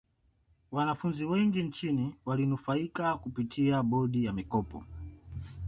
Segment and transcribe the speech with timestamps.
[0.71, 4.83] wanafunzi wengi nchini walinufaika kupitia bodi ya mikopo